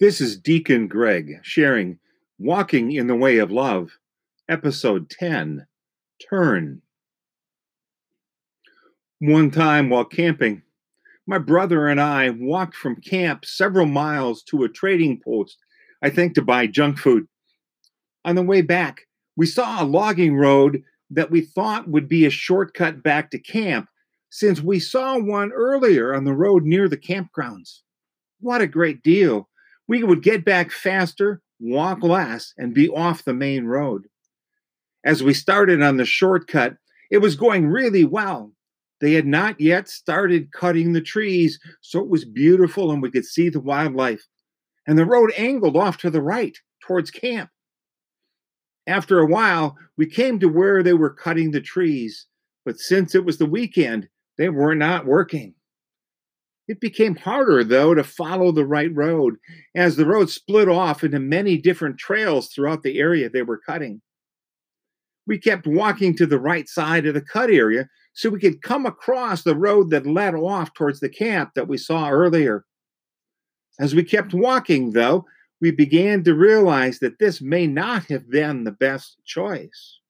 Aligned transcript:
This 0.00 0.20
is 0.20 0.38
Deacon 0.38 0.86
Greg 0.86 1.40
sharing 1.42 1.98
Walking 2.38 2.92
in 2.92 3.08
the 3.08 3.16
Way 3.16 3.38
of 3.38 3.50
Love, 3.50 3.98
Episode 4.48 5.10
10 5.10 5.66
Turn. 6.30 6.82
One 9.18 9.50
time 9.50 9.90
while 9.90 10.04
camping, 10.04 10.62
my 11.26 11.38
brother 11.38 11.88
and 11.88 12.00
I 12.00 12.30
walked 12.30 12.76
from 12.76 13.00
camp 13.00 13.44
several 13.44 13.86
miles 13.86 14.44
to 14.44 14.62
a 14.62 14.68
trading 14.68 15.20
post, 15.20 15.56
I 16.00 16.10
think 16.10 16.34
to 16.34 16.42
buy 16.42 16.68
junk 16.68 16.98
food. 16.98 17.26
On 18.24 18.36
the 18.36 18.42
way 18.42 18.62
back, 18.62 19.08
we 19.34 19.46
saw 19.46 19.82
a 19.82 19.84
logging 19.84 20.36
road 20.36 20.84
that 21.10 21.32
we 21.32 21.40
thought 21.40 21.88
would 21.88 22.08
be 22.08 22.24
a 22.24 22.30
shortcut 22.30 23.02
back 23.02 23.32
to 23.32 23.38
camp 23.40 23.88
since 24.30 24.60
we 24.60 24.78
saw 24.78 25.18
one 25.18 25.50
earlier 25.50 26.14
on 26.14 26.22
the 26.22 26.34
road 26.34 26.62
near 26.62 26.88
the 26.88 26.96
campgrounds. 26.96 27.80
What 28.38 28.60
a 28.60 28.68
great 28.68 29.02
deal! 29.02 29.48
We 29.88 30.02
would 30.02 30.22
get 30.22 30.44
back 30.44 30.70
faster, 30.70 31.40
walk 31.58 32.02
less, 32.02 32.52
and 32.58 32.74
be 32.74 32.88
off 32.88 33.24
the 33.24 33.34
main 33.34 33.64
road. 33.64 34.06
As 35.04 35.22
we 35.22 35.32
started 35.32 35.82
on 35.82 35.96
the 35.96 36.04
shortcut, 36.04 36.76
it 37.10 37.18
was 37.18 37.34
going 37.34 37.68
really 37.68 38.04
well. 38.04 38.52
They 39.00 39.14
had 39.14 39.26
not 39.26 39.60
yet 39.60 39.88
started 39.88 40.52
cutting 40.52 40.92
the 40.92 41.00
trees, 41.00 41.58
so 41.80 42.00
it 42.00 42.08
was 42.08 42.24
beautiful 42.24 42.90
and 42.90 43.00
we 43.00 43.10
could 43.10 43.24
see 43.24 43.48
the 43.48 43.60
wildlife. 43.60 44.26
And 44.86 44.98
the 44.98 45.06
road 45.06 45.32
angled 45.36 45.76
off 45.76 45.96
to 45.98 46.10
the 46.10 46.22
right 46.22 46.56
towards 46.80 47.10
camp. 47.10 47.50
After 48.86 49.20
a 49.20 49.26
while, 49.26 49.76
we 49.96 50.06
came 50.06 50.38
to 50.40 50.48
where 50.48 50.82
they 50.82 50.94
were 50.94 51.10
cutting 51.10 51.50
the 51.50 51.60
trees, 51.60 52.26
but 52.64 52.78
since 52.78 53.14
it 53.14 53.24
was 53.24 53.38
the 53.38 53.46
weekend, 53.46 54.08
they 54.36 54.48
were 54.48 54.74
not 54.74 55.06
working. 55.06 55.54
It 56.68 56.80
became 56.80 57.16
harder, 57.16 57.64
though, 57.64 57.94
to 57.94 58.04
follow 58.04 58.52
the 58.52 58.66
right 58.66 58.94
road 58.94 59.36
as 59.74 59.96
the 59.96 60.04
road 60.04 60.28
split 60.28 60.68
off 60.68 61.02
into 61.02 61.18
many 61.18 61.56
different 61.56 61.98
trails 61.98 62.48
throughout 62.48 62.82
the 62.82 62.98
area 62.98 63.30
they 63.30 63.42
were 63.42 63.58
cutting. 63.58 64.02
We 65.26 65.38
kept 65.38 65.66
walking 65.66 66.14
to 66.16 66.26
the 66.26 66.38
right 66.38 66.68
side 66.68 67.06
of 67.06 67.14
the 67.14 67.22
cut 67.22 67.50
area 67.50 67.88
so 68.12 68.28
we 68.28 68.38
could 68.38 68.62
come 68.62 68.84
across 68.84 69.42
the 69.42 69.56
road 69.56 69.90
that 69.90 70.06
led 70.06 70.34
off 70.34 70.74
towards 70.74 71.00
the 71.00 71.08
camp 71.08 71.52
that 71.54 71.68
we 71.68 71.78
saw 71.78 72.10
earlier. 72.10 72.64
As 73.80 73.94
we 73.94 74.04
kept 74.04 74.34
walking, 74.34 74.92
though, 74.92 75.24
we 75.60 75.70
began 75.70 76.22
to 76.24 76.34
realize 76.34 76.98
that 76.98 77.18
this 77.18 77.40
may 77.40 77.66
not 77.66 78.04
have 78.06 78.30
been 78.30 78.64
the 78.64 78.72
best 78.72 79.16
choice. 79.24 80.00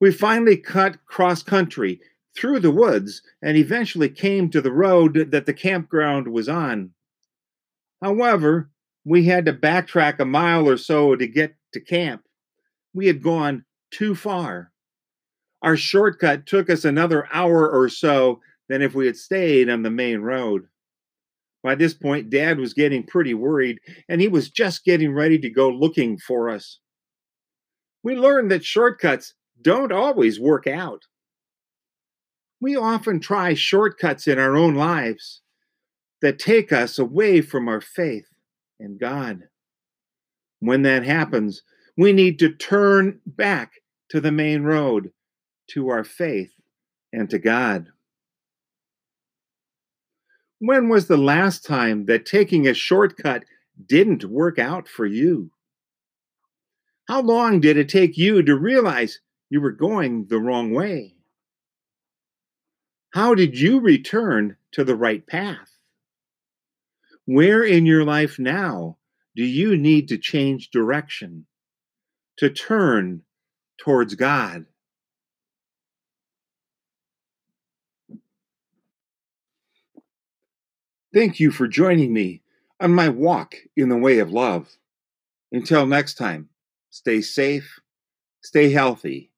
We 0.00 0.12
finally 0.12 0.56
cut 0.56 1.04
cross 1.06 1.42
country 1.42 2.00
through 2.36 2.60
the 2.60 2.70
woods 2.70 3.22
and 3.42 3.56
eventually 3.56 4.08
came 4.08 4.50
to 4.50 4.60
the 4.60 4.72
road 4.72 5.28
that 5.30 5.46
the 5.46 5.54
campground 5.54 6.28
was 6.28 6.48
on. 6.48 6.90
However, 8.02 8.70
we 9.04 9.24
had 9.24 9.46
to 9.46 9.52
backtrack 9.52 10.18
a 10.18 10.24
mile 10.24 10.68
or 10.68 10.76
so 10.76 11.16
to 11.16 11.26
get 11.26 11.56
to 11.72 11.80
camp. 11.80 12.22
We 12.94 13.06
had 13.06 13.22
gone 13.22 13.64
too 13.90 14.14
far. 14.14 14.72
Our 15.62 15.76
shortcut 15.76 16.46
took 16.46 16.70
us 16.70 16.84
another 16.84 17.28
hour 17.32 17.68
or 17.68 17.88
so 17.88 18.40
than 18.68 18.82
if 18.82 18.94
we 18.94 19.06
had 19.06 19.16
stayed 19.16 19.68
on 19.68 19.82
the 19.82 19.90
main 19.90 20.20
road. 20.20 20.66
By 21.62 21.74
this 21.74 21.92
point, 21.92 22.30
Dad 22.30 22.58
was 22.58 22.72
getting 22.72 23.02
pretty 23.02 23.34
worried, 23.34 23.80
and 24.08 24.20
he 24.20 24.28
was 24.28 24.48
just 24.48 24.84
getting 24.84 25.12
ready 25.12 25.38
to 25.38 25.50
go 25.50 25.68
looking 25.68 26.16
for 26.16 26.48
us. 26.48 26.78
We 28.02 28.16
learned 28.16 28.50
that 28.50 28.64
shortcuts 28.64 29.34
don't 29.60 29.92
always 29.92 30.40
work 30.40 30.66
out 30.66 31.04
we 32.60 32.76
often 32.76 33.20
try 33.20 33.54
shortcuts 33.54 34.28
in 34.28 34.38
our 34.38 34.56
own 34.56 34.74
lives 34.74 35.40
that 36.20 36.38
take 36.38 36.72
us 36.72 36.98
away 36.98 37.40
from 37.40 37.68
our 37.68 37.80
faith 37.80 38.26
in 38.78 38.98
God. 38.98 39.48
When 40.60 40.82
that 40.82 41.04
happens, 41.04 41.62
we 41.96 42.12
need 42.12 42.38
to 42.40 42.52
turn 42.52 43.20
back 43.26 43.72
to 44.10 44.20
the 44.20 44.32
main 44.32 44.62
road, 44.62 45.12
to 45.70 45.88
our 45.88 46.04
faith 46.04 46.52
and 47.12 47.30
to 47.30 47.38
God. 47.38 47.88
When 50.58 50.90
was 50.90 51.08
the 51.08 51.16
last 51.16 51.64
time 51.64 52.04
that 52.06 52.26
taking 52.26 52.68
a 52.68 52.74
shortcut 52.74 53.44
didn't 53.86 54.24
work 54.24 54.58
out 54.58 54.86
for 54.86 55.06
you? 55.06 55.50
How 57.08 57.22
long 57.22 57.60
did 57.60 57.78
it 57.78 57.88
take 57.88 58.18
you 58.18 58.42
to 58.42 58.56
realize 58.56 59.20
you 59.48 59.62
were 59.62 59.72
going 59.72 60.26
the 60.26 60.38
wrong 60.38 60.74
way? 60.74 61.14
How 63.12 63.34
did 63.34 63.58
you 63.58 63.80
return 63.80 64.56
to 64.72 64.84
the 64.84 64.94
right 64.94 65.26
path? 65.26 65.78
Where 67.24 67.64
in 67.64 67.84
your 67.84 68.04
life 68.04 68.38
now 68.38 68.98
do 69.34 69.44
you 69.44 69.76
need 69.76 70.08
to 70.08 70.18
change 70.18 70.70
direction, 70.70 71.46
to 72.38 72.50
turn 72.50 73.22
towards 73.78 74.14
God? 74.14 74.66
Thank 81.12 81.40
you 81.40 81.50
for 81.50 81.66
joining 81.66 82.12
me 82.12 82.42
on 82.78 82.94
my 82.94 83.08
walk 83.08 83.56
in 83.76 83.88
the 83.88 83.96
way 83.96 84.20
of 84.20 84.30
love. 84.30 84.68
Until 85.50 85.84
next 85.84 86.14
time, 86.14 86.48
stay 86.90 87.20
safe, 87.22 87.80
stay 88.40 88.70
healthy, 88.70 89.32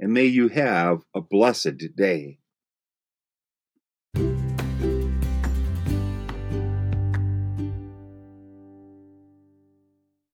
and 0.00 0.14
may 0.14 0.24
you 0.24 0.48
have 0.48 1.02
a 1.14 1.20
blessed 1.20 1.94
day. 1.94 2.38